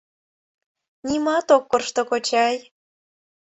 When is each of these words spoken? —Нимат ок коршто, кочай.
—Нимат 1.07 1.47
ок 1.55 1.63
коршто, 1.71 2.01
кочай. 2.09 2.55